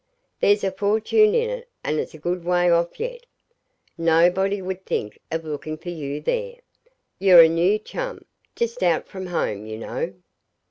There's 0.39 0.63
a 0.63 0.71
fortune 0.71 1.35
in 1.35 1.51
it, 1.51 1.69
and 1.83 1.99
it's 1.99 2.15
a 2.15 2.17
good 2.17 2.43
way 2.43 2.71
off 2.71 2.99
yet. 2.99 3.23
Nobody 3.99 4.59
would 4.59 4.83
think 4.83 5.19
of 5.31 5.45
looking 5.45 5.77
for 5.77 5.89
you 5.89 6.19
there. 6.19 6.55
You're 7.19 7.43
a 7.43 7.47
new 7.47 7.77
chum, 7.77 8.25
just 8.55 8.81
out 8.81 9.07
from 9.07 9.27
home, 9.27 9.67
you 9.67 9.77
know. 9.77 10.15